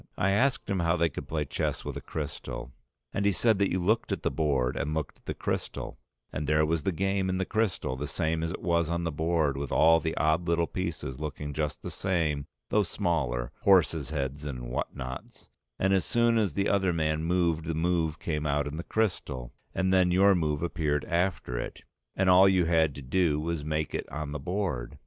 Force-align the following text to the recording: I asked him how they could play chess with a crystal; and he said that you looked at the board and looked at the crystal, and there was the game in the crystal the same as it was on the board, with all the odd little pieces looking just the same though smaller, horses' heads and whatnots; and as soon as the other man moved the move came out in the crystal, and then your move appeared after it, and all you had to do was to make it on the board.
I 0.17 0.31
asked 0.31 0.67
him 0.67 0.79
how 0.79 0.95
they 0.97 1.09
could 1.09 1.27
play 1.27 1.45
chess 1.45 1.85
with 1.85 1.95
a 1.95 2.01
crystal; 2.01 2.71
and 3.13 3.23
he 3.23 3.31
said 3.31 3.59
that 3.59 3.69
you 3.71 3.77
looked 3.79 4.11
at 4.11 4.23
the 4.23 4.31
board 4.31 4.75
and 4.75 4.95
looked 4.95 5.19
at 5.19 5.25
the 5.25 5.35
crystal, 5.35 5.99
and 6.33 6.47
there 6.47 6.65
was 6.65 6.81
the 6.81 6.91
game 6.91 7.29
in 7.29 7.37
the 7.37 7.45
crystal 7.45 7.95
the 7.95 8.07
same 8.07 8.41
as 8.41 8.49
it 8.49 8.63
was 8.63 8.89
on 8.89 9.03
the 9.03 9.11
board, 9.11 9.57
with 9.57 9.71
all 9.71 9.99
the 9.99 10.17
odd 10.17 10.47
little 10.47 10.65
pieces 10.65 11.19
looking 11.19 11.53
just 11.53 11.83
the 11.83 11.91
same 11.91 12.47
though 12.69 12.81
smaller, 12.81 13.51
horses' 13.61 14.09
heads 14.09 14.43
and 14.43 14.71
whatnots; 14.71 15.49
and 15.77 15.93
as 15.93 16.03
soon 16.03 16.35
as 16.39 16.55
the 16.55 16.67
other 16.67 16.93
man 16.93 17.23
moved 17.23 17.65
the 17.65 17.75
move 17.75 18.17
came 18.17 18.47
out 18.47 18.65
in 18.65 18.77
the 18.77 18.83
crystal, 18.83 19.53
and 19.75 19.93
then 19.93 20.09
your 20.09 20.33
move 20.33 20.63
appeared 20.63 21.05
after 21.05 21.59
it, 21.59 21.83
and 22.15 22.27
all 22.27 22.49
you 22.49 22.65
had 22.65 22.95
to 22.95 23.03
do 23.03 23.39
was 23.39 23.59
to 23.59 23.67
make 23.67 23.93
it 23.93 24.09
on 24.11 24.31
the 24.31 24.39
board. 24.39 24.97